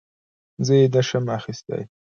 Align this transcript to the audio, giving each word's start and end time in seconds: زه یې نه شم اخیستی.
زه 0.65 0.73
یې 0.79 0.85
نه 0.93 1.01
شم 1.07 1.25
اخیستی. 1.37 1.81